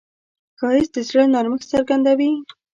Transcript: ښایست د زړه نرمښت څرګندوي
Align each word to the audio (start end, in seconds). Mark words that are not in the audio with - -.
ښایست 0.59 0.91
د 0.95 0.97
زړه 1.09 1.23
نرمښت 1.33 1.67
څرګندوي 1.73 2.31